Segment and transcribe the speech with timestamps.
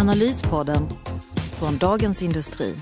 [0.00, 0.88] Analyspodden
[1.58, 2.74] från Dagens Industri.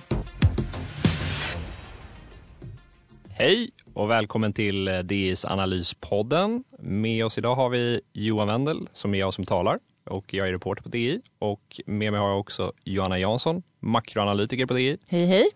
[3.28, 6.64] Hej och välkommen till eh, DIs Analyspodden.
[6.78, 10.52] Med oss idag har vi Johan Wendel som är jag som talar och jag är
[10.52, 14.98] reporter på DI och med mig har jag också Johanna Jansson, makroanalytiker på DI.
[15.06, 15.46] Hej hej.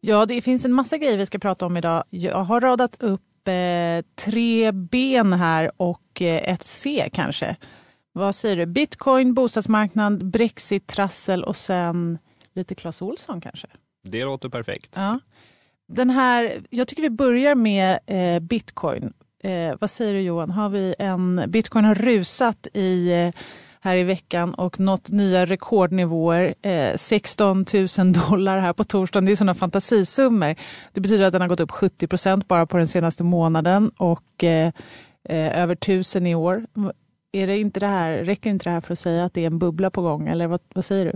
[0.00, 2.04] Ja, det finns en massa grejer vi ska prata om idag.
[2.10, 7.56] Jag har radat upp eh, tre ben här och eh, ett C kanske.
[8.18, 8.66] Vad säger du?
[8.66, 12.18] Bitcoin, bostadsmarknad, Brexit, trassel och sen
[12.54, 13.66] lite Clas Olsson kanske?
[14.04, 14.92] Det låter perfekt.
[14.94, 15.20] Ja.
[15.88, 19.12] Den här, jag tycker vi börjar med eh, bitcoin.
[19.42, 20.50] Eh, vad säger du Johan?
[20.50, 23.42] Har vi en, bitcoin har rusat i, eh,
[23.80, 26.54] här i veckan och nått nya rekordnivåer.
[26.62, 27.64] Eh, 16
[27.98, 29.24] 000 dollar här på torsdagen.
[29.24, 30.54] Det är sådana fantasisummor.
[30.92, 34.44] Det betyder att den har gått upp 70 procent bara på den senaste månaden och
[34.44, 34.72] eh,
[35.28, 36.66] eh, över 1000 i år.
[37.32, 39.46] Är det inte det här, räcker inte det här för att säga att det är
[39.46, 40.28] en bubbla på gång?
[40.28, 41.12] Eller vad, vad säger du?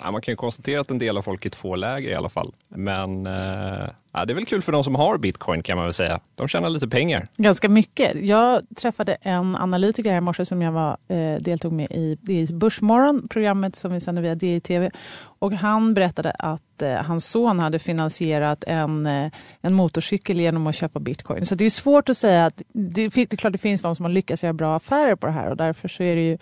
[0.00, 2.28] Ja, man kan ju konstatera att en del av folk är två lägre i alla
[2.28, 2.54] fall.
[2.68, 5.94] Men eh, ja, det är väl kul för de som har bitcoin kan man väl
[5.94, 6.20] säga.
[6.34, 7.28] De tjänar lite pengar.
[7.36, 8.14] Ganska mycket.
[8.14, 12.46] Jag träffade en analytiker här i morse som jag var, eh, deltog med i, i
[12.52, 14.90] Börsmorgon, programmet som vi sänder via DI-TV.
[15.20, 20.74] Och han berättade att eh, hans son hade finansierat en, eh, en motorcykel genom att
[20.74, 21.46] köpa bitcoin.
[21.46, 24.04] Så det är svårt att säga att det, det är klart det finns de som
[24.04, 26.38] har lyckats göra bra affärer på det här och därför så är det ju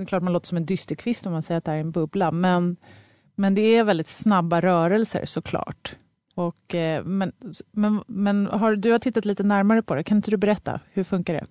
[0.00, 1.80] det är klart man låter som en dysterkvist om man säger att det här är
[1.80, 2.30] en bubbla.
[2.30, 2.76] Men,
[3.34, 5.96] men det är väldigt snabba rörelser såklart.
[6.34, 7.32] Och, eh, men
[7.72, 10.04] men, men har, du har tittat lite närmare på det.
[10.04, 10.80] Kan inte du berätta?
[10.92, 11.46] Hur funkar det?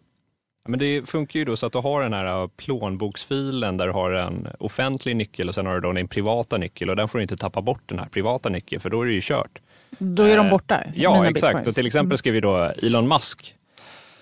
[0.67, 4.11] Men det funkar ju då så att du har den här plånboksfilen där du har
[4.11, 7.21] en offentlig nyckel och sen har du då din privata nyckel och den får du
[7.21, 9.61] inte tappa bort den här privata nyckeln för då är det ju kört.
[9.97, 10.83] Då är de borta?
[10.95, 11.67] Ja, exakt.
[11.67, 13.55] Och till exempel skrev ju då Elon Musk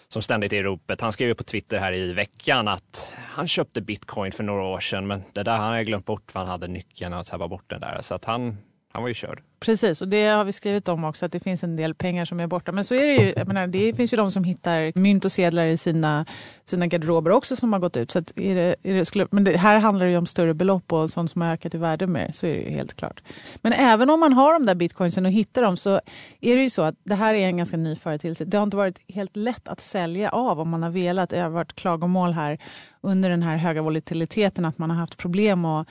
[0.09, 1.01] som ständigt är i ropet.
[1.01, 5.07] Han skrev på Twitter här i veckan att han köpte bitcoin för några år sedan,
[5.07, 7.81] men det där han hade glömt bort var han hade nyckeln att tappa bort den
[7.81, 7.99] där.
[8.01, 8.57] Så att han,
[8.97, 9.41] han var ju körd.
[9.59, 12.39] Precis, och det har vi skrivit om också, att det finns en del pengar som
[12.39, 12.71] är borta.
[12.71, 15.31] Men så är det ju, jag menar, det finns ju de som hittar mynt och
[15.31, 16.25] sedlar i sina,
[16.65, 18.11] sina garderober också som har gått ut.
[18.11, 20.93] Så är det, är det, skulle, men det, här handlar det ju om större belopp
[20.93, 23.21] och sånt som har ökat i värde mer, så är det ju helt klart.
[23.55, 26.01] Men även om man har de där bitcoinsen och hittar dem så
[26.41, 28.45] är det ju så att det här är en ganska ny företeelse.
[28.45, 31.29] Det har inte varit helt lätt att sälja av om man har velat.
[31.29, 32.57] Det har varit klagomål här
[33.01, 35.87] under den här höga volatiliteten att man har haft problem att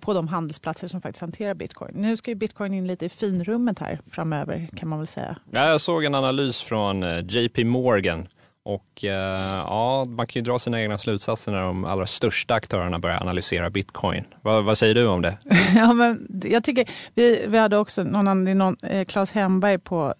[0.00, 1.92] på de handelsplatser som faktiskt hanterar bitcoin.
[1.94, 5.36] Nu ska ju bitcoin in lite i finrummet här framöver kan man väl säga.
[5.50, 8.28] Ja, jag såg en analys från eh, JP Morgan
[8.64, 12.98] och eh, ja, man kan ju dra sina egna slutsatser när de allra största aktörerna
[12.98, 14.24] börjar analysera bitcoin.
[14.42, 15.38] Vad, vad säger du om det?
[15.76, 20.14] ja, men jag tycker, vi, vi hade också någon, någon eh, Claes Hemberg på,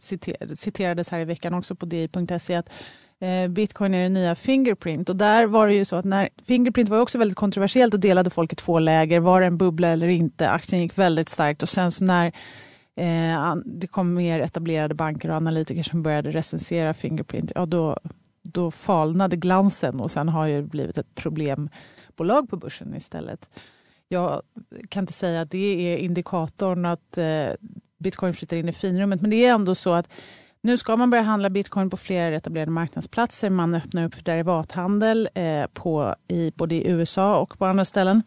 [0.00, 2.72] citer, citerades här i veckan också på di.se att Eh,
[3.22, 5.08] Eh, bitcoin är det nya Fingerprint.
[5.08, 8.30] Och där var det ju så att när Fingerprint var också väldigt kontroversiellt och delade
[8.30, 9.20] folk i två läger.
[9.20, 10.50] Var det en bubbla eller inte?
[10.50, 12.26] Aktien gick väldigt starkt och sen så när
[12.96, 17.98] eh, det kom mer etablerade banker och analytiker som började recensera Fingerprint, ja då,
[18.42, 23.50] då falnade glansen och sen har det blivit ett problembolag på börsen istället.
[24.08, 24.42] Jag
[24.88, 27.46] kan inte säga att det är indikatorn att eh,
[27.98, 30.08] bitcoin flyttar in i finrummet, men det är ändå så att
[30.62, 33.50] nu ska man börja handla bitcoin på fler etablerade marknadsplatser.
[33.50, 38.22] Man öppnar upp för derivathandel eh, på, i, både i USA och på andra ställen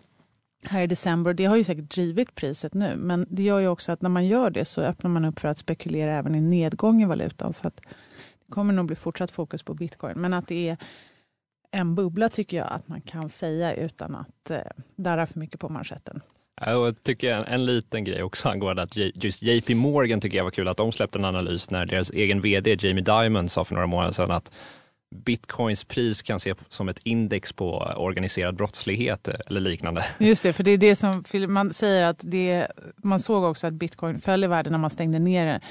[0.64, 1.34] här i december.
[1.34, 4.26] Det har ju säkert drivit priset nu, men det gör ju också att när man
[4.26, 7.54] gör det så öppnar man upp för att spekulera även i nedgång i valutan.
[7.54, 7.76] Så att
[8.46, 10.14] det kommer nog bli fortsatt fokus på bitcoin.
[10.18, 10.78] Men att det är
[11.72, 14.60] en bubbla tycker jag att man kan säga utan att eh,
[14.96, 16.22] darra för mycket på manschetten.
[16.62, 20.52] Jag tycker en, en liten grej också angående att just JP Morgan tycker jag var
[20.52, 23.88] kul att de släppte en analys när deras egen vd Jamie Dimon sa för några
[23.88, 24.52] månader sedan att
[25.16, 30.06] bitcoins pris kan ses som ett index på organiserad brottslighet eh, eller liknande.
[30.18, 32.68] Just det, för det är det som man säger att det,
[32.98, 35.62] man såg också att bitcoin föll i värde när man stängde ner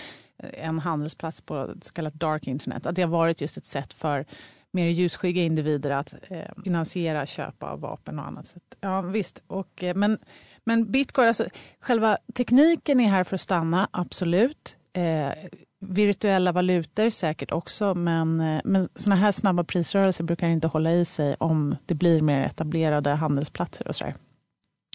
[0.53, 2.87] en handelsplats på så kallat dark internet.
[2.87, 4.25] Att det har varit just ett sätt för
[4.71, 8.47] mer ljusskygga individer att eh, finansiera köp av vapen och annat.
[8.47, 9.43] Så, ja, visst.
[9.47, 10.19] Och, eh, men
[10.65, 11.47] men bitcoin, alltså,
[11.81, 14.77] själva tekniken är här för att stanna, absolut.
[14.93, 15.33] Eh,
[15.81, 21.05] virtuella valutor säkert också, men, eh, men såna här snabba prisrörelser brukar inte hålla i
[21.05, 24.15] sig om det blir mer etablerade handelsplatser och sådär.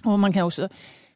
[0.04, 0.70] Och man kan också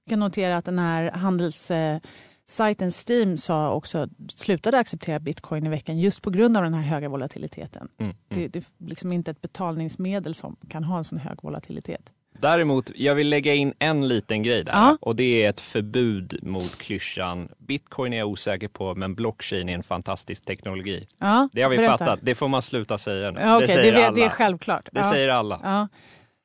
[0.09, 6.21] kan notera att den här handelssajten Steam sa också slutade acceptera bitcoin i veckan just
[6.21, 7.87] på grund av den här höga volatiliteten.
[7.97, 8.17] Mm, mm.
[8.27, 12.11] Det, det är liksom inte ett betalningsmedel som kan ha en sån hög volatilitet.
[12.43, 14.97] Däremot, jag vill lägga in en liten grej där Ja.
[15.01, 19.73] och det är ett förbud mot klyschan bitcoin är jag osäker på men blockchain är
[19.73, 21.03] en fantastisk teknologi.
[21.19, 21.97] Ja, Det har vi berätta.
[21.97, 23.39] fattat, det får man sluta säga nu.
[23.43, 24.15] Ja, okej, det säger det, alla.
[24.15, 24.89] det är självklart.
[24.91, 25.09] det ja.
[25.11, 25.59] säger alla.
[25.63, 25.87] Ja.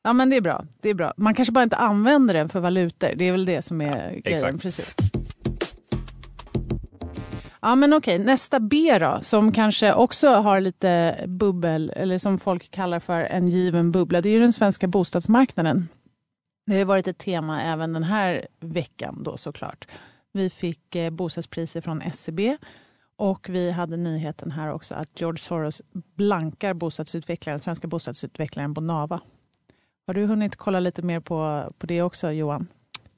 [0.04, 0.64] ja, men det är bra.
[0.82, 1.12] Det är bra.
[1.16, 3.10] Man kanske bara inte använder den för valutor.
[3.16, 4.22] Det är väl det som är grejen.
[4.24, 4.62] exakt.
[4.62, 4.96] Precis.
[7.68, 8.18] Ja, men okej.
[8.18, 13.48] Nästa B då, som kanske också har lite bubbel, eller som folk kallar för en
[13.48, 15.88] given bubbla, det är ju den svenska bostadsmarknaden.
[16.66, 19.88] Det har varit ett tema även den här veckan då såklart.
[20.32, 22.56] Vi fick eh, bostadspriser från SCB
[23.16, 29.20] och vi hade nyheten här också att George Soros blankar bostadsutvecklaren, svenska bostadsutvecklaren Bonava.
[30.06, 32.66] Har du hunnit kolla lite mer på, på det också Johan?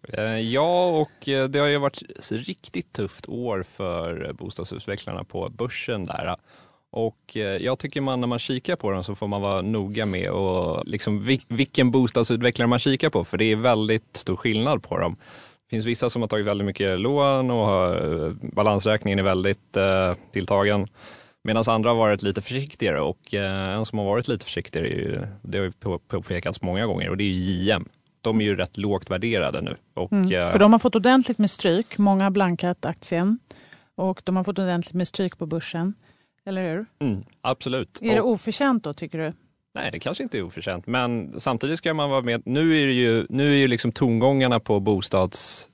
[0.08, 5.48] Eh, ja, och eh, det har ju varit ett riktigt tufft år för bostadsutvecklarna på
[5.48, 6.36] börsen där.
[6.92, 10.06] Och eh, jag tycker man när man kikar på dem så får man vara noga
[10.06, 14.98] med och liksom vilken bostadsutvecklare man kikar på, för det är väldigt stor skillnad på
[14.98, 15.16] dem.
[15.70, 20.14] Det finns vissa som har tagit väldigt mycket lån och har, balansräkningen är väldigt eh,
[20.32, 20.88] tilltagen.
[21.44, 24.90] Medan andra har varit lite försiktigare och eh, en som har varit lite försiktigare, är
[24.90, 27.88] ju, det har ju påpekats många gånger och det är ju JM.
[28.20, 29.76] De är ju rätt lågt värderade nu.
[29.94, 30.32] Och, Mm.
[30.32, 31.98] eh, För de har fått ordentligt med stryk.
[31.98, 33.38] Många har blankat aktien
[33.94, 35.94] och de har fått ordentligt med stryk på börsen.
[36.46, 36.86] Eller hur?
[37.00, 37.98] mm, absolut.
[38.02, 39.32] Är det Och- oförtjänt då tycker du?
[39.74, 42.42] Nej, det kanske inte är oförtjänt, men samtidigt ska man vara med.
[42.44, 45.66] Nu är det ju, nu är ju liksom tongångarna på bostads...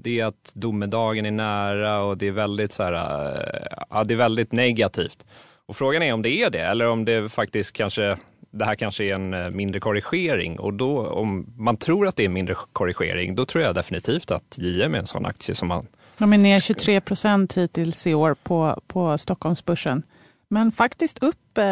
[0.00, 4.14] Det är att domedagen är nära och det är väldigt så här, eh, ja, det
[4.14, 5.26] är väldigt negativt.
[5.66, 8.16] Och frågan är om det är det eller om det faktiskt kanske,
[8.58, 12.22] det här kanske är en eh, mindre korrigering och då om man tror att det
[12.22, 15.68] är en mindre korrigering, då tror jag definitivt att JM är en sån aktie som
[15.68, 15.86] man
[16.18, 20.02] De är ner 23 procent hittills i år på, på Stockholmsbörsen.
[20.48, 21.64] Men faktiskt upp eh,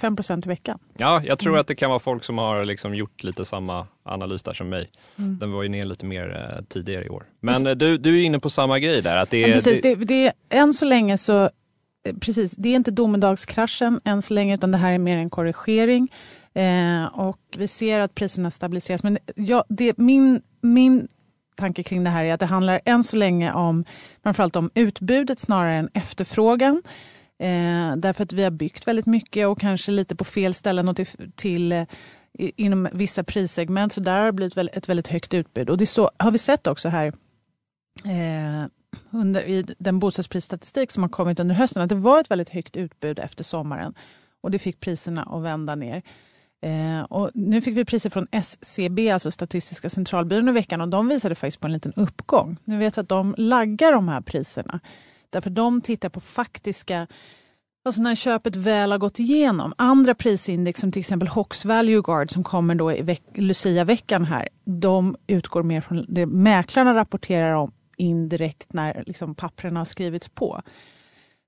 [0.00, 0.78] 5 procent i veckan.
[0.98, 1.60] Ja, jag tror Mm.
[1.60, 4.90] att det kan vara folk som har liksom gjort lite samma analys där som mig.
[5.18, 5.38] Mm.
[5.38, 7.24] Den var ju ner lite mer eh, tidigare i år.
[7.40, 9.16] Men eh, du, du är inne på samma grej där.
[9.16, 11.50] Att det, är- precis, det, det, det, än så länge så
[12.06, 15.30] Eh, precis, det är inte domedagskraschen än så länge utan det här är mer en
[15.30, 16.12] korrigering.
[16.54, 19.02] Eh, och vi ser att priserna stabiliseras.
[19.02, 21.08] Men ja, det, min, min
[21.56, 23.84] tanke kring det här är att det handlar än så länge om
[24.22, 26.82] framförallt om utbudet snarare än efterfrågan.
[27.38, 30.96] Eh, därför att vi har byggt väldigt mycket och kanske lite på fel ställen och
[30.96, 31.82] till, till eh,
[32.38, 33.92] i- inom vissa prissegment.
[33.92, 35.70] Så där har det blivit ett väldigt högt utbud.
[35.70, 37.06] Och det så, har vi sett också här
[38.04, 38.66] eh,
[39.10, 42.76] under, i den bostadsprisstatistik som har kommit under hösten att det var ett väldigt högt
[42.76, 43.94] utbud efter sommaren.
[44.40, 46.02] Och det fick priserna att vända ner.
[46.62, 51.08] Eh, och nu fick vi priser från SCB, alltså Statistiska centralbyrån i veckan och de
[51.08, 52.56] visade faktiskt på en liten uppgång.
[52.64, 54.80] Nu vet vi att de laggar de här priserna.
[55.30, 57.06] Därför de tittar på faktiska
[57.86, 59.72] Alltså när köpet väl har gått igenom.
[59.78, 64.48] Andra prisindex som till exempel Hox Value Guard som kommer då i veck- Lucia-veckan här.
[64.64, 70.62] De utgår mer från det mäklarna rapporterar om indirekt när liksom papperna har skrivits på.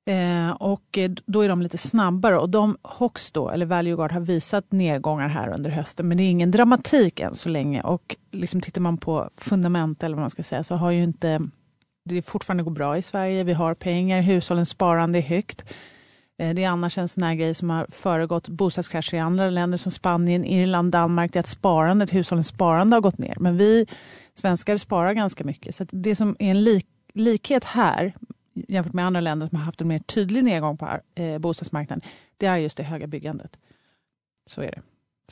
[0.09, 4.21] Eh, och eh, då är de lite snabbare och de Hox då, eller Valueguard har
[4.21, 8.61] visat nedgångar här under hösten men det är ingen dramatik än så länge och liksom
[8.61, 11.41] tittar man på fundament eller vad man ska säga så har ju inte
[12.05, 13.45] det fortfarande går bra i Sverige.
[13.45, 15.65] Vi har pengar, hushållens sparande är högt.
[16.39, 19.79] Eh, det är annars en sån här grej som har föregått bostadskrascher i andra länder
[19.79, 21.33] som Spanien, Irland, Danmark.
[21.33, 23.37] Det är att sparandet, hushållens sparande har gått ner.
[23.41, 23.87] Men vi
[24.35, 25.75] svenskar sparar ganska mycket.
[25.75, 28.15] Så att det som är en lik, likhet här
[28.69, 32.05] jämfört med andra länder som har haft en mer tydlig nedgång på eh, bostadsmarknaden,
[32.37, 33.59] det är just det höga byggandet.
[34.47, 34.83] Så är det.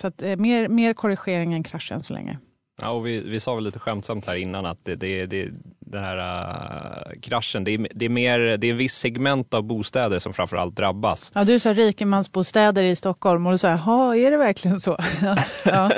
[0.00, 2.38] Så att, eh, mer, mer korrigering än krasch än så länge
[2.80, 5.48] ja, och vi, vi sa väl lite skämtsamt här innan att det, det, det,
[5.80, 9.62] det här äh, kraschen, det är, det, är mer, det är en viss segment av
[9.62, 11.32] bostäder som framförallt drabbas.
[11.34, 14.98] Ja, du sa rikemansbostäder i Stockholm och du sa, jaha, är det verkligen så?
[15.64, 15.90] ja.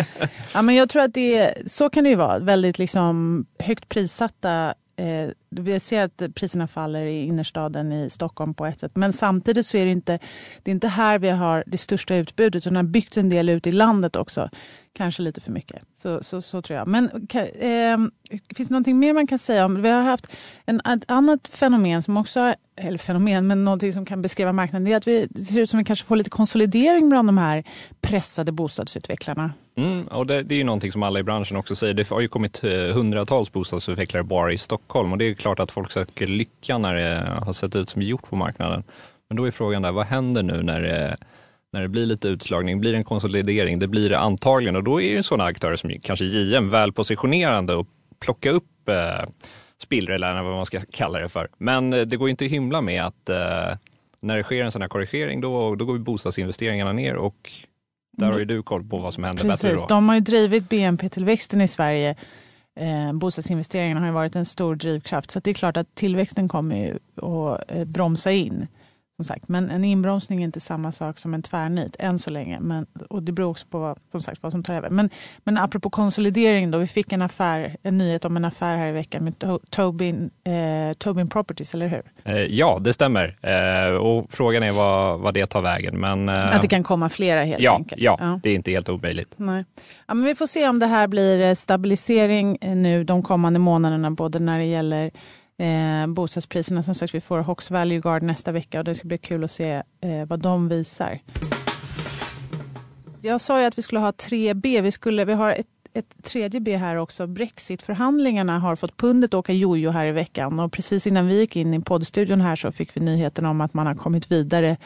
[0.54, 2.38] ja, men jag tror att det så kan det ju vara.
[2.38, 4.74] Väldigt liksom högt prissatta.
[4.96, 8.92] Eh, vi ser att priserna faller i innerstaden i Stockholm på ett sätt.
[8.94, 10.18] Men samtidigt så är det inte,
[10.62, 12.56] det är inte här vi har det största utbudet.
[12.62, 14.50] Utan det har byggts en del ut i landet också.
[14.92, 15.82] Kanske lite för mycket.
[15.96, 16.88] Så, så, så tror jag.
[16.88, 17.98] Men eh,
[18.56, 19.82] finns det någonting mer man kan säga om?
[19.82, 20.26] Vi har haft
[20.66, 24.84] en, ett annat fenomen som också, har- eller fenomen, men någonting som kan beskriva marknaden.
[24.84, 27.28] Det är att vi, det ser ut som att vi kanske får lite konsolidering bland
[27.28, 27.64] de här
[28.00, 29.52] pressade bostadsutvecklarna.
[29.76, 31.94] Mm, och det, det är ju någonting som alla i branschen också säger.
[31.94, 35.90] Det har ju kommit eh, hundratals bostadsutvecklare bara i Stockholm och det klart att folk
[35.90, 38.84] söker lycka när det har sett ut som det gjort på marknaden.
[39.28, 41.16] Men då är frågan där, vad händer nu när det,
[41.72, 45.00] när det blir lite utslagning, blir det en konsolidering, det blir det antagligen och då
[45.00, 47.86] är ju sådana aktörer som kanske JM väl positionerande och
[48.20, 49.28] plocka upp eh,
[49.82, 51.48] spillror eller vad man ska kalla det för.
[51.58, 53.76] Men eh, det går inte att hymla med att eh,
[54.20, 57.52] när det sker en sån här korrigering då, då går bostadsinvesteringarna ner och
[58.16, 59.86] där har ju du koll på vad som händer Precis, bättre då.
[59.86, 62.16] de har ju drivit BNP-tillväxten i Sverige.
[62.78, 66.76] Eh, bostadsinvesteringarna har ju varit en stor drivkraft så det är klart att tillväxten kommer
[66.76, 68.66] ju att eh, bromsa in.
[69.18, 69.48] Som sagt.
[69.48, 72.60] Men en inbromsning är inte samma sak som en tvärnit än så länge.
[72.60, 74.90] Men, och det beror också på vad som, sagt, vad som tar över.
[74.90, 75.10] Men,
[75.44, 78.92] men apropå konsolidering, då, vi fick en, affär, en nyhet om en affär här i
[78.92, 82.02] veckan med to Tobin, eh, Tobin Properties, eller hur?
[82.24, 83.36] Eh, ja, det stämmer.
[83.42, 85.98] Eh, och frågan är vad, vad det tar vägen.
[86.00, 88.02] Men, eh, att det kan komma flera helt ja, enkelt.
[88.02, 89.34] Ja, ja, det är inte helt omöjligt.
[89.36, 89.64] Nej.
[90.06, 94.10] Ja, men vi får se om det här blir eh, stabilisering nu de kommande månaderna,
[94.10, 95.10] både när det gäller
[95.58, 96.82] eh, bostadspriserna.
[96.82, 99.50] Som sagt, vi får Hawks Value Guard nästa vecka och det ska bli kul att
[99.50, 101.18] se eh, vad de visar.
[103.20, 104.80] Jag sa ju att vi skulle ha tre B.
[104.80, 107.26] Vi, skulle, vi har ett, ett tredje B här också.
[107.26, 111.74] Brexitförhandlingarna har fått pundet åka jojo här i veckan och precis innan vi gick in
[111.74, 114.76] i poddstudion här så fick vi nyheten om att man har kommit vidare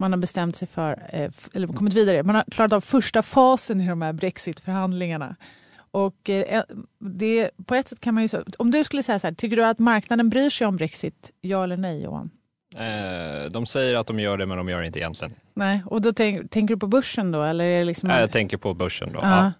[0.00, 3.80] man har bestämt sig för, eh, eller kommit vidare, man har klarat av första fasen
[3.80, 5.36] i de här Brexitförhandlingarna.
[5.90, 6.62] Och eh,
[6.98, 9.64] det, på ett sätt kan man ju, om du skulle säga så här, tycker du
[9.64, 11.30] att marknaden bryr sig om Brexit?
[11.40, 12.30] Ja eller nej Johan?
[12.76, 15.34] Eh, de säger att de gör det men de gör det inte egentligen.
[15.54, 17.42] Nej, och då tänk, tänker du på börsen då?
[17.42, 19.18] Eller är det liksom Nej, jag tänker på börsen då.
[19.22, 19.44] Ja.
[19.44, 19.52] Ja.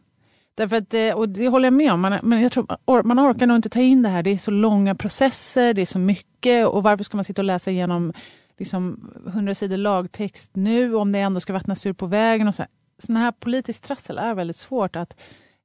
[0.54, 3.46] Därför att, eh, och det håller jag med om, man, men jag tror, man orkar
[3.46, 4.22] nog inte ta in det här.
[4.22, 7.46] Det är så långa processer, det är så mycket och varför ska man sitta och
[7.46, 8.12] läsa igenom
[8.58, 12.48] liksom 100 sidor lagtext nu om det ändå ska vattnas ur på vägen?
[12.48, 12.64] och så
[12.98, 15.16] Sådana här politiskt trassel är väldigt svårt att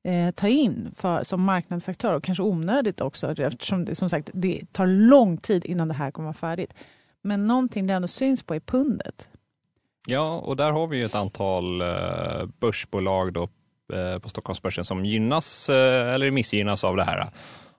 [0.06, 4.62] eh, ta in för, som marknadsaktör och kanske onödigt också eftersom det, som sagt, det
[4.72, 6.74] tar lång tid innan det här kommer vara färdigt.
[7.22, 9.30] Men någonting det ändå syns på är pundet.
[10.08, 13.44] ja, och där har vi ju ett antal eh, börsbolag då,
[13.94, 17.30] eh, på Stockholmsbörsen som gynnas eh, eller missgynnas av det här.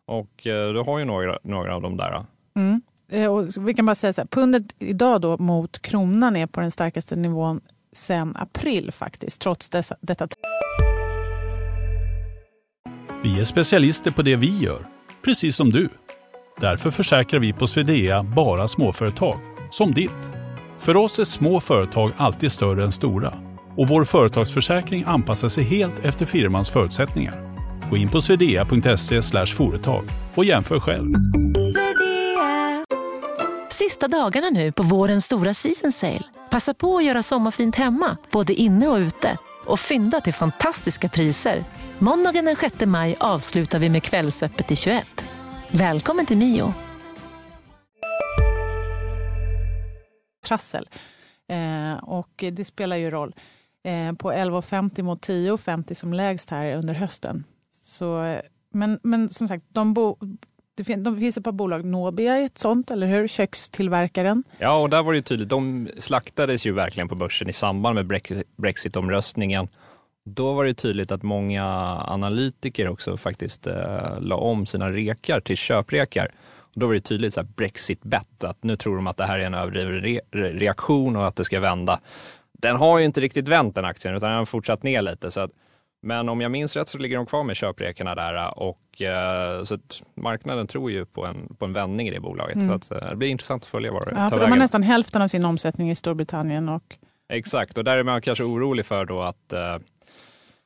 [0.06, 2.24] Och eh, du har ju några, några av dem där.
[2.56, 2.82] Mm.
[3.08, 6.60] Eh, och vi kan bara säga så här, pundet idag då mot kronan är på
[6.60, 7.60] den starkaste nivån
[7.92, 10.28] sedan april faktiskt, trots dessa, detta.
[13.26, 14.86] Vi är specialister på det vi gör,
[15.24, 15.88] precis som du.
[16.60, 19.38] Därför försäkrar vi på Swedea bara småföretag,
[19.70, 20.10] som ditt.
[20.78, 23.34] För oss är små företag alltid större än stora
[23.76, 27.56] och vår företagsförsäkring anpassar sig helt efter firmans förutsättningar.
[27.90, 30.04] Gå in på swedea.se företag
[30.34, 31.14] och jämför själv.
[33.70, 36.22] Sista dagarna nu på vårens stora season sale.
[36.50, 39.38] Passa på att göra sommarfint hemma, både inne och ute.
[39.66, 41.64] Och fynda till fantastiska priser.
[41.98, 45.06] Måndagen den 6 maj avslutar vi med Kvällsöppet i 21.
[45.70, 46.74] Välkommen till Mio.
[50.46, 50.88] trassel.
[51.48, 53.34] Eh, och det spelar ju roll.
[53.84, 57.44] Eh, på 11,50 mot 10,50 som lägst här under hösten.
[57.70, 58.40] Så, eh,
[58.72, 60.16] men, men som sagt, de, bo,
[60.76, 61.84] det, fin, de finns ett par bolag.
[61.84, 63.28] Nobia är ett sånt, eller hur?
[63.28, 64.44] Kökstillverkaren.
[64.58, 65.48] Ja, och där var det ju tydligt.
[65.48, 68.20] De slaktades ju verkligen på börsen i samband med
[68.56, 69.68] Brexit-omröstningen.
[70.24, 71.64] Då var det tydligt att många
[72.08, 76.30] analytiker också faktiskt eh, la om sina rekar till köprekar.
[76.58, 79.38] Och då var det tydligt så här Brexit-bet, att nu tror de att det här
[79.38, 82.00] är en överdriven re reaktion och att det ska vända.
[82.52, 85.30] Den har ju inte riktigt vänt den aktien, utan den har fortsatt ner lite.
[85.30, 85.50] Så att,
[86.02, 89.62] men om jag minns rätt så ligger de kvar med köprekarna där eh, och eh,
[89.64, 92.56] så att marknaden tror ju på en, på en vändning i det bolaget.
[92.56, 92.68] Mm.
[92.68, 94.48] Så att, eh, det blir intressant att följa vad det Ja, tar för de har
[94.50, 94.58] vägen.
[94.58, 96.68] nästan hälften av sin omsättning i Storbritannien.
[96.68, 96.96] Och,
[97.32, 99.60] Exakt, och där är man kanske orolig för då att eh,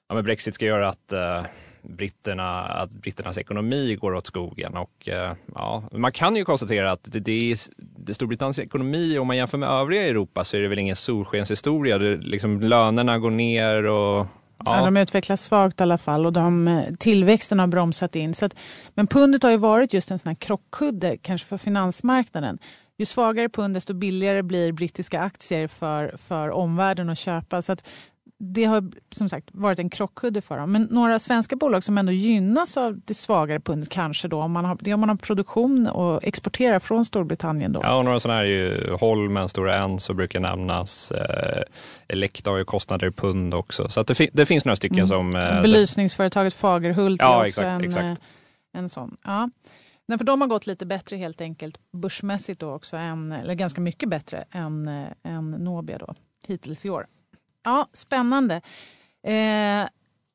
[0.09, 1.43] ja, men Brexit ska göra att, eh,
[1.83, 4.77] britterna, att britternas ekonomi går åt skogen.
[4.77, 9.27] Och, eh, ja, man kan ju konstatera att det, det är, det Storbritanniens ekonomi, om
[9.27, 11.99] man jämför med övriga Europa, så är det väl ingen solskenshistoria.
[11.99, 14.27] Det, liksom, lönerna går ner och
[14.65, 14.77] ja.
[14.77, 18.35] ja, de utvecklas svagt i alla fall och de, eh, tillväxten har bromsat in.
[18.35, 18.55] Så att,
[18.95, 22.59] men pundet har ju varit just en sån här krockkudde kanske för finansmarknaden.
[22.99, 27.63] Ju svagare pund desto billigare blir brittiska aktier för, för omvärlden att köpa.
[27.63, 27.85] Så att
[28.43, 30.73] det har som sagt varit en krockkudde för dem.
[30.73, 34.65] Men några svenska bolag som ändå gynnas av det svagare pundet kanske då, om man
[34.65, 37.81] har, det är om man har produktion och exporterar från Storbritannien då.
[37.83, 41.13] Ja, och några sådana här är ju Holmen, Stora Enso brukar nämnas.
[41.13, 41.63] Eh,
[42.09, 43.89] Elekta har ju kostnader i pund också.
[43.89, 45.09] Så det, fi- det finns några stycken Mm.
[45.09, 45.37] som...
[45.37, 48.05] Eh, Belysningsföretaget Fagerhult Ja, är också exakt, en, exakt.
[48.75, 49.17] eh, en sån.
[49.25, 49.51] Ja.
[50.09, 53.81] Nej, för de har gått lite bättre helt enkelt börsmässigt då också, än, eller ganska
[53.81, 56.15] mycket bättre än, eh, än Nobia då,
[56.47, 57.07] hittills i år.
[57.65, 58.61] Ja, spännande.
[59.27, 59.83] Eh,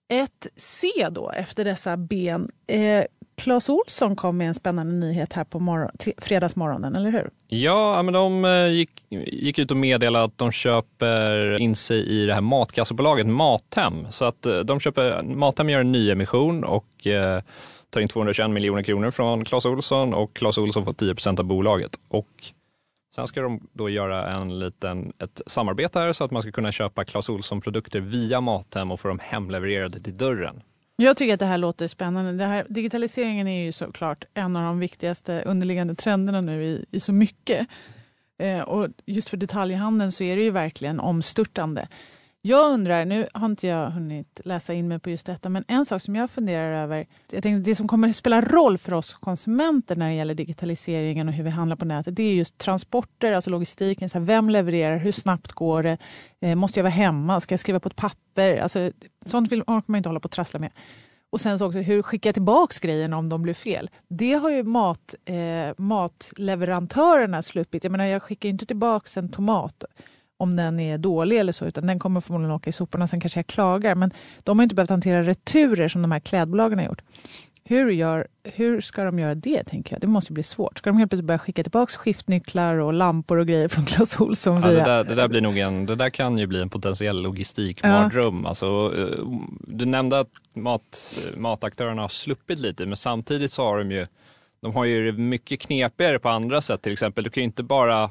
[0.09, 2.49] ett C då efter dessa ben.
[2.67, 3.03] Eh,
[3.37, 7.29] Clas Olsson kom med en spännande nyhet här på morgon, fredagsmorgonen, eller hur?
[7.47, 12.25] Ja, men de eh, gick, gick ut och meddelade att de köper in sig i
[12.25, 14.07] det här matkassebolaget Mathem.
[14.09, 17.41] Så att eh, de köper, Mathem gör en nyemission och eh,
[17.89, 21.45] tar in 221 miljoner kronor från Clas Olsson och Clas Olsson får 10 procent av
[21.45, 21.99] bolaget.
[22.07, 22.27] Och
[23.15, 26.71] Sen ska de då göra en liten, ett samarbete här så att man ska kunna
[26.71, 30.61] köpa Clas Ohlson-produkter via Mathem och få dem hemlevererade till dörren.
[30.95, 32.31] Jag tycker att det här låter spännande.
[32.31, 36.99] Det här, digitaliseringen är ju såklart en av de viktigaste underliggande trenderna nu i, i
[36.99, 37.67] så mycket.
[38.39, 41.87] Eh, och just för detaljhandeln så är det ju verkligen omstörtande.
[42.47, 45.85] Jag undrar, nu har inte jag hunnit läsa in mig på just detta, men en
[45.85, 49.13] sak som jag funderar över, jag tänkte, det som kommer att spela roll för oss
[49.13, 53.31] konsumenter när det gäller digitaliseringen och hur vi handlar på nätet, det är just transporter,
[53.31, 54.09] alltså logistiken.
[54.09, 54.97] Så här, vem levererar?
[54.97, 55.97] Hur snabbt går det?
[56.41, 57.39] Eh, måste jag vara hemma?
[57.39, 58.57] Ska jag skriva på ett papper?
[58.57, 58.91] Alltså,
[59.25, 60.71] sånt vill, orkar man inte hålla på och trassla med.
[61.29, 63.89] Och sen så också, hur skickar jag tillbaka grejerna om de blir fel?
[64.07, 67.83] Det har ju mat, eh, matleverantörerna sluppit.
[67.83, 69.83] Jag menar, jag skickar inte tillbaka en tomat
[70.37, 73.07] om den är dålig eller så, utan den kommer förmodligen åka i soporna.
[73.07, 74.11] Sen kanske jag klagar, men
[74.43, 77.01] de har inte behövt hantera returer som de här klädbolagen har gjort.
[77.67, 80.01] Hur, gör, hur ska de göra det, tänker jag?
[80.01, 80.77] Det måste bli svårt.
[80.77, 84.61] Ska de helt plötsligt börja skicka tillbaka skiftnycklar och lampor och grejer från Clas Ohlson?
[84.61, 87.21] Ja, det, där, det, där blir nog en, det där kan ju bli en potentiell
[87.21, 88.41] logistikmardröm.
[88.43, 88.49] Ja.
[88.49, 89.25] Alltså, eh,
[89.67, 94.07] du nämnde att mat, mataktörerna har sluppit lite, men samtidigt så har de ju
[94.61, 96.81] de har ju mycket knepigare på andra sätt.
[96.81, 98.09] Till exempel, du kan ju inte bara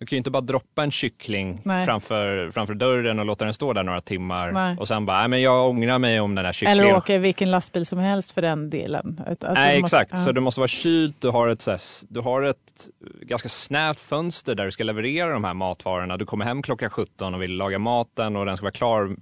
[0.00, 3.72] du kan ju inte bara droppa en kyckling framför, framför dörren och låta den stå
[3.72, 4.76] där några timmar Nej.
[4.78, 6.84] och sen bara, nej men jag ångrar mig om den här kycklingen.
[6.84, 9.20] Eller åka vilken lastbil som helst för den delen.
[9.26, 10.24] Alltså, nej måste, exakt, ja.
[10.24, 11.68] så det måste vara kylt, du har, ett,
[12.08, 12.88] du har ett
[13.22, 16.16] ganska snävt fönster där du ska leverera de här matvarorna.
[16.16, 19.16] Du kommer hem klockan 17 och vill laga maten och den ska vara klar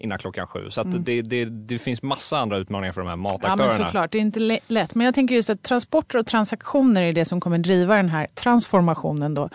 [0.00, 0.70] innan klockan sju.
[0.70, 1.04] Så mm.
[1.04, 3.64] det, det, det, finns massa andra utmaningar för de här mataktörerna.
[3.64, 4.94] Ja, men såklart, det är inte lätt.
[4.94, 8.26] Men jag tänker just att transporter och transaktioner är det som kommer driva den här
[8.34, 9.34] transformationen.
[9.34, 9.48] Då.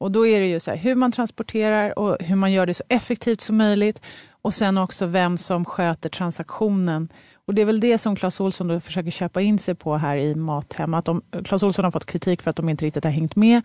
[0.00, 2.74] Och då är det ju så här, hur man transporterar och hur man gör det
[2.74, 4.02] så effektivt som möjligt.
[4.42, 7.08] Och sen också vem som sköter transaktionen.
[7.34, 10.16] Och det är väl det som Clas Ohlson då försöker köpa in sig på här
[10.16, 10.94] i Mathem.
[10.94, 13.62] Att de, Clas Ohlson har fått kritik för att de inte riktigt har hängt med.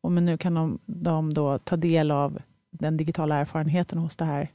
[0.00, 2.38] Och men nu kan de, de då ta del av
[2.70, 4.50] den digitala erfarenheten hos det här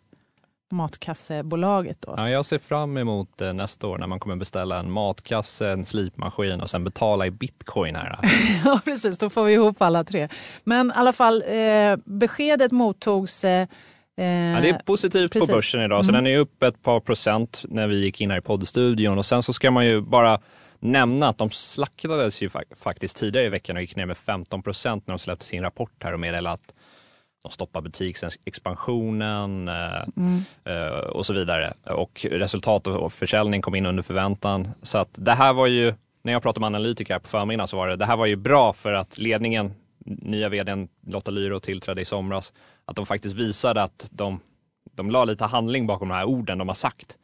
[0.74, 1.98] matkassebolaget.
[2.02, 2.14] Då.
[2.18, 5.86] Ja, jag ser fram emot eh, nästa år när man kommer beställa en matkasse, en
[5.86, 7.96] slipmaskin och sen betala i bitcoin.
[7.96, 8.20] här.
[8.66, 9.20] ja, precis.
[9.20, 10.30] Då får vi ihop alla tre.
[10.64, 13.68] Men i alla fall, eh, beskedet mottogs eh,
[14.16, 15.50] Ja, det är positivt Precis.
[15.50, 16.24] på börsen idag, så mm.
[16.24, 19.18] den är upp ett par procent när vi gick in här i poddstudion.
[19.18, 20.40] Och sen så ska man ju bara
[20.80, 25.08] nämna att de slaktades ju faktiskt tidigare i veckan och gick ner med 15 procent
[25.08, 26.74] när de släppte sin rapport här och meddelade att
[27.44, 30.44] de stoppar butiksexpansionen mm.
[31.12, 31.74] Och så vidare.
[31.84, 34.68] Och resultat och försäljning kom in under förväntan.
[34.82, 37.88] Så att det här var ju, när jag pratade med analytiker på förmiddagen så var
[37.88, 39.74] det, det här var ju bra för att ledningen,
[40.06, 42.54] nya vdn Lotta Lyro tillträdde i somras,
[42.86, 44.40] att de faktiskt visade att de,
[44.96, 47.18] de la lite handling bakom de här orden de har sagt.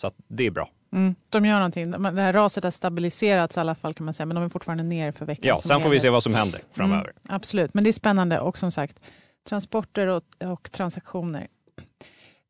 [0.00, 0.70] Så att det är bra.
[0.92, 1.90] Mm, de gör någonting.
[1.90, 4.84] Det här raset har stabiliserats i alla fall kan man säga, men de är fortfarande
[4.84, 5.48] ner för veckan.
[5.48, 7.04] Ja, sen får vi se vad som händer framöver.
[7.04, 9.00] Mm, absolut, men det är spännande och som sagt,
[9.46, 11.48] transporter och, och transaktioner.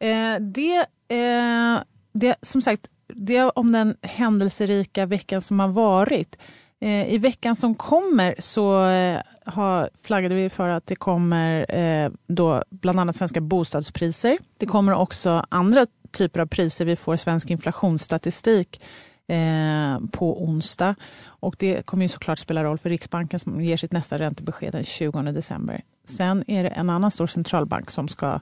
[0.00, 1.82] Eh, det, eh,
[2.12, 6.38] det, som sagt, det om den händelserika veckan som har varit.
[6.80, 12.10] Eh, I veckan som kommer så eh, har, flaggade vi för att det kommer eh,
[12.26, 14.38] då bland annat svenska bostadspriser.
[14.58, 16.84] Det kommer också andra typer av priser.
[16.84, 18.80] Vi får svensk inflationsstatistik
[19.28, 20.94] eh, på onsdag.
[21.24, 24.84] Och det kommer ju såklart spela roll för Riksbanken som ger sitt nästa räntebesked den
[24.84, 25.82] 20 december.
[26.08, 28.40] Sen är det en annan stor centralbank som ska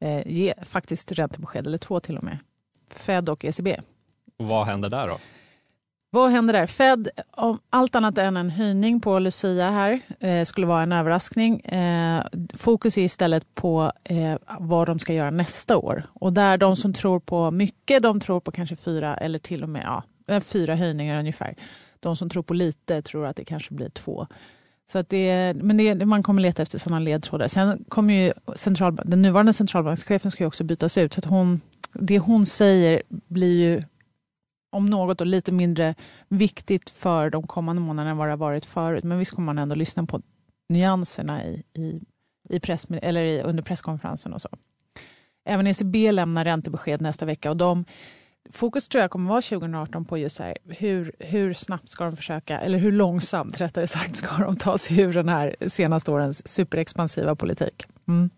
[0.00, 2.38] eh, ge faktiskt räntebesked, eller två till och med.
[2.90, 3.76] Fed och ECB.
[4.38, 5.18] Och vad händer där då?
[6.10, 6.66] Vad händer där?
[6.66, 11.60] Fed, om allt annat än en höjning på Lucia här, eh, skulle vara en överraskning.
[11.60, 16.02] Eh, fokus är istället på eh, vad de ska göra nästa år.
[16.12, 19.68] Och där de som tror på mycket, de tror på kanske fyra eller till och
[19.68, 20.02] med ja,
[20.34, 21.54] eh, fyra höjningar ungefär.
[22.00, 24.26] De som tror på lite tror att det kanske blir två.
[24.92, 27.48] Så att det, men det, man kommer leta efter sådana ledtrådar.
[27.48, 31.14] Sen kommer ju central, den nuvarande centralbankschefen ska ju också bytas ut.
[31.14, 31.60] Så att hon,
[31.92, 33.82] det hon säger blir ju
[34.70, 35.94] om något och lite mindre
[36.28, 39.04] viktigt för de kommande månaderna än vad det har varit förut.
[39.04, 40.22] Men visst kommer man ändå lyssna på
[40.68, 42.00] nyanserna i, i,
[42.48, 44.48] i press, eller i, under presskonferensen och så.
[45.44, 47.84] Även ECB lämnar räntebesked nästa vecka och de
[48.50, 52.60] Fokus tror jag kommer vara 2018 på just här, hur, hur snabbt ska de försöka,
[52.60, 57.34] eller hur långsamt rättare sagt, ska de ta sig ur den här senaste årens superexpansiva
[57.36, 57.84] politik.
[58.08, 58.30] Mm.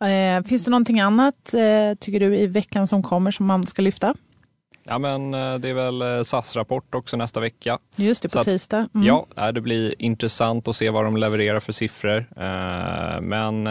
[0.00, 3.82] Eh, finns det någonting annat, eh, tycker du, i veckan som kommer som man ska
[3.82, 4.14] lyfta?
[4.84, 7.78] Ja, men eh, det är väl eh, SAS-rapport också nästa vecka.
[7.96, 8.88] Just det, på Så tisdag.
[8.94, 9.06] Mm.
[9.06, 12.26] Ja, eh, det blir intressant att se vad de levererar för siffror.
[12.36, 13.66] Eh, Men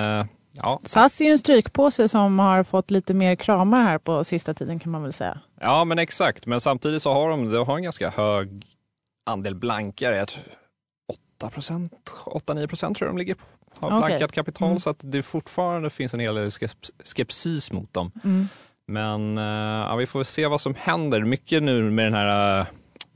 [0.62, 4.54] ja, SAS är ju en strykpåse som har fått lite mer kramar här på sista
[4.54, 5.40] tiden kan man väl säga.
[5.62, 6.46] ja, men exakt.
[6.46, 8.66] Men samtidigt så har de, de har en ganska hög
[9.26, 10.18] andel blankare.
[10.18, 10.44] Jag tror
[11.38, 11.94] 8 procent,
[12.26, 13.46] 8-9 procent tror jag de ligger på.
[13.80, 14.08] Har Okej.
[14.08, 14.80] blankat kapital Mm.
[14.80, 18.12] så att det fortfarande finns en hel del skeps- skepsis mot dem.
[18.24, 18.48] Mm.
[18.88, 21.22] Men eh, ja, vi får se vad som händer.
[21.24, 22.60] Mycket nu med den här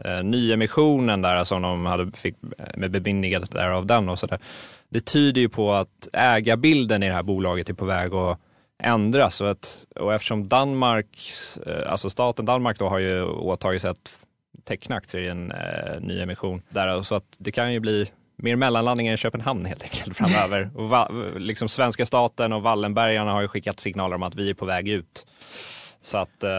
[0.06, 4.26] uh, nyemissionen där som de hade, fick eh, med bemyndigandet där av den och så
[4.26, 4.40] där.
[4.90, 8.40] Det tyder ju på att ägarbilden i det här bolaget är på väg att
[8.84, 9.42] ändras.
[9.42, 11.32] Och, att, och eftersom Danmark,
[11.66, 14.26] eh, alltså staten Danmark då har ju åtagit sig att
[14.64, 19.14] teckna aktier i en uh, nyemission där, så att det kan ju bli mer mellanlandningar
[19.14, 20.70] i Köpenhamn helt enkelt framöver.
[20.76, 24.54] och va, liksom svenska staten och Wallenbergarna har ju skickat signaler om att vi är
[24.54, 25.26] på väg ut.
[26.02, 26.50] Så att eh,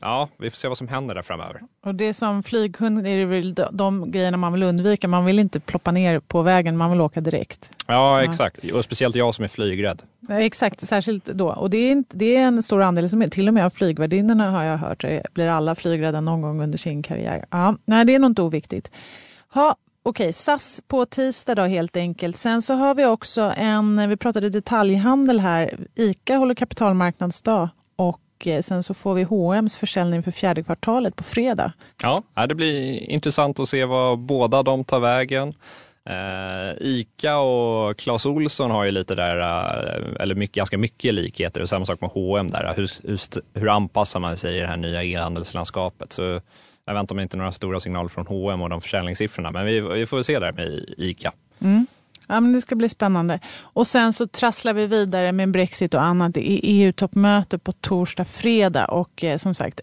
[0.00, 1.60] ja, vi får se vad som händer där framöver.
[1.84, 5.08] Och det som flyghund är det väl de, grejerna man vill undvika.
[5.08, 7.72] Man vill inte ploppa ner på vägen, man vill åka direkt.
[7.86, 8.72] Ja, exakt.
[8.72, 10.02] Och speciellt jag som är flygrädd.
[10.20, 11.48] Nej, Exakt, särskilt då.
[11.48, 13.70] Och det är, inte, det är en stor andel, som är, till och med av
[13.70, 17.44] flygvärdinnorna har jag hört, eh, blir alla flygrädda någon gång under sin karriär.
[17.50, 18.90] Ja, nej, det är nog inte oviktigt.
[19.54, 22.36] Ha, Okej, SAS på tisdag då helt enkelt.
[22.36, 28.60] Sen så har vi också en, vi pratade detaljhandel här, ICA håller kapitalmarknadsdag och eh,
[28.60, 31.72] sen så får vi H&M's försäljning för fjärde kvartalet på fredag.
[32.02, 35.52] Ja, ja, det blir intressant att se vad båda de tar vägen.
[36.08, 41.60] Eh, Ica och Clas Olsson har ju lite där, eh, eller mycket, ganska mycket likheter
[41.60, 42.72] och samma sak med H&M där.
[42.76, 43.20] Hur, hur,
[43.60, 46.12] hur anpassar man sig i det här nya e-handelslandskapet?
[46.12, 46.40] Så
[46.84, 50.06] jag väntar mig inte några stora signaler från H&M och de försäljningssiffrorna, men vi, vi
[50.06, 51.32] får se där med Ica.
[51.60, 51.86] Mm.
[52.30, 53.40] Ja, men det ska bli spännande.
[53.62, 56.34] Och sen så trasslar vi vidare med Brexit och annat.
[56.34, 59.80] Det är EU-toppmöte på torsdag, fredag och eh, som sagt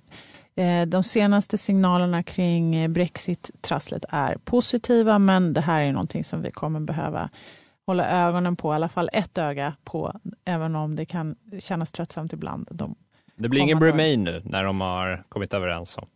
[0.56, 6.42] eh, de senaste signalerna kring eh, Brexit-trasslet är positiva men det här är någonting som
[6.42, 7.30] vi kommer behöva
[7.86, 12.34] hålla ögonen på, i alla fall ett öga på, även om det kan kännas tröttsamt
[12.34, 12.68] ibland.
[12.72, 12.96] De
[13.36, 13.84] Det blir ingen.
[13.84, 16.08] Remain nu när de har kommit överens om.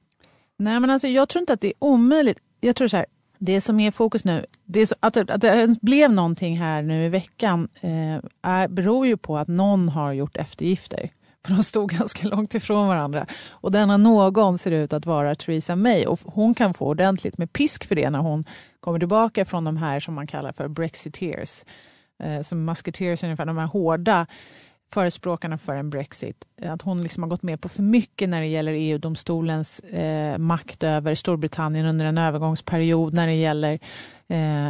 [0.57, 2.39] Nej, men alltså, jag tror inte att det är omöjligt.
[2.59, 3.05] Jag tror så här,
[3.43, 6.57] det som är fokus nu, det är så, att, det, att det ens blev någonting
[6.57, 11.09] här nu i veckan eh, är, beror ju på att någon har gjort eftergifter.
[11.45, 13.25] För de stod ganska långt ifrån varandra.
[13.49, 16.05] Och denna någon ser ut att vara Theresa May.
[16.05, 18.43] Och hon kan få ordentligt med pisk för det när hon
[18.79, 21.63] kommer tillbaka från de här som man kallar för brexiteers.
[22.23, 24.27] Eh, som musketeers ungefär, de här hårda
[24.93, 26.45] förespråkarna för en Brexit.
[26.61, 30.37] Eh, att hon liksom har gått med på för mycket när det gäller EU-domstolens eh,
[30.37, 33.79] makt över Storbritannien under en övergångsperiod när det gäller
[34.27, 34.69] eh,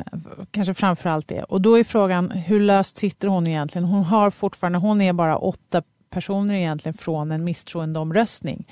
[0.52, 1.44] kanske framför allt det.
[1.44, 3.86] Och då är frågan hur löst sitter hon egentligen?
[3.86, 8.66] Hon har fortfarande, hon är bara åtta personer egentligen från en misstroendeomröstning.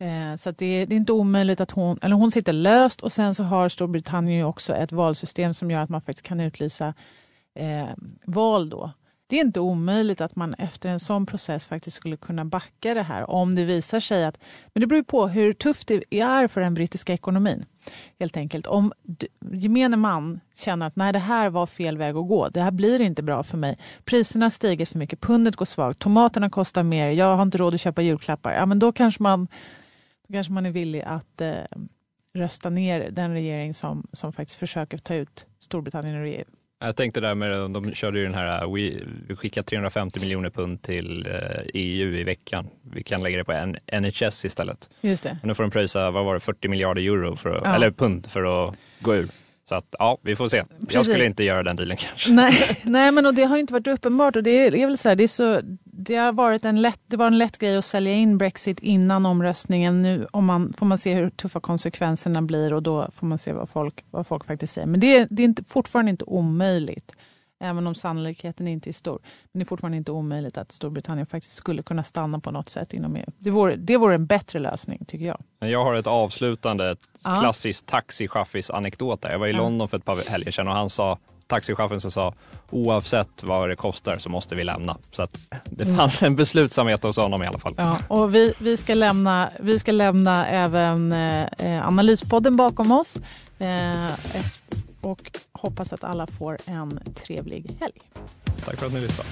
[0.00, 3.00] Eh, så att det, är, det är inte omöjligt att hon, eller hon sitter löst
[3.00, 6.40] och sen så har Storbritannien ju också ett valsystem som gör att man faktiskt kan
[6.40, 6.94] utlysa
[7.54, 7.88] eh,
[8.24, 8.92] val då.
[9.30, 13.02] Det är inte omöjligt att man efter en sån process faktiskt skulle kunna backa det
[13.02, 14.38] här om det visar sig att...
[14.72, 17.64] Men det beror ju på hur tufft det är för den brittiska ekonomin.
[18.18, 18.66] Helt enkelt.
[18.66, 18.92] Om
[19.52, 22.48] gemene man känner att nej, det här var fel väg att gå.
[22.48, 23.76] Det här blir inte bra för mig.
[24.04, 27.74] Priserna har stigit för mycket, pundet går svagt, tomaterna kostar mer, jag har inte råd
[27.74, 28.52] att köpa julklappar.
[28.52, 29.48] Ja, men då kanske man,
[30.28, 31.54] då kanske man är villig att eh,
[32.34, 36.44] rösta ner den regering som, som faktiskt försöker ta ut Storbritannien ur EU.
[36.82, 38.92] Jag tänkte där med, de körde ju den här, uh, we,
[39.28, 42.66] vi skickar 350 miljoner pund till eh, EU i veckan.
[42.92, 44.90] Vi kan lägga det på en, NHS istället.
[45.00, 45.38] Just det.
[45.42, 47.74] Och nu får de pröjsa, vad var det, 40 miljarder euro, för att, Ja.
[47.74, 49.28] eller pund för att gå ur.
[49.68, 50.56] Så att ja, vi får se.
[50.56, 51.06] Jag Precis.
[51.12, 52.30] skulle inte göra den dealen kanske.
[52.30, 54.36] Nej, nej, men och det har ju inte varit uppenbart.
[54.36, 55.60] Och det, är, det är väl så här, det, är så,
[56.00, 59.26] det, har varit en lätt, det var en lätt grej att sälja in Brexit innan
[59.26, 60.02] omröstningen.
[60.02, 63.52] Nu om man, får man se hur tuffa konsekvenserna blir och då får man se
[63.52, 64.86] vad folk, vad folk faktiskt säger.
[64.86, 67.12] Men det, är- det är inte, fortfarande inte omöjligt.
[67.62, 69.18] Även om sannolikheten inte är stor.
[69.52, 72.92] Men det är fortfarande inte omöjligt att Storbritannien faktiskt skulle kunna stanna på något sätt
[72.92, 73.24] inom EU.
[73.38, 75.42] Det vore, det vore en bättre lösning tycker jag.
[75.70, 77.36] Jag har ett avslutande, ett Ja.
[77.40, 79.30] klassiskt taxichaffis anekdot där.
[79.30, 79.56] Jag var i Ja.
[79.58, 81.18] London för ett par helger sedan och han sa,
[81.50, 82.34] taxichauffören sa,
[82.70, 84.96] oavsett vad det kostar så måste vi lämna.
[85.12, 87.74] Så att det fanns en beslutsamhet hos honom i alla fall.
[87.76, 93.16] Ja, och vi, vi, ska lämna, vi ska lämna även eh, Analyspodden bakom oss
[93.58, 94.06] eh,
[95.00, 98.00] och hoppas att alla får en trevlig helg.
[98.64, 99.28] Tack för att ni lyssnade.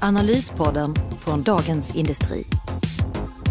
[0.00, 2.46] Analyspodden från Dagens Industri.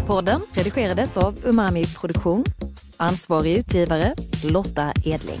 [0.06, 2.44] Podden redigerades av Umami Produktion.
[2.96, 5.40] Ansvarig utgivare Lotta Edling.